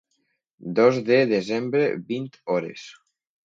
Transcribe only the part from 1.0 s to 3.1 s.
de desembre, vint hores.